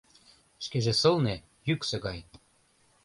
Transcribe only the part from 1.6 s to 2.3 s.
йӱксӧ гай.